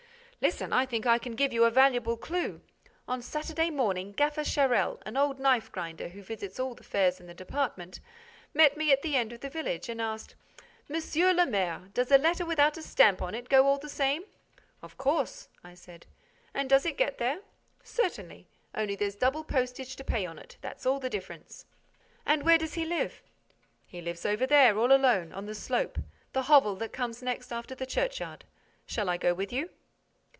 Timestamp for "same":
13.87-14.23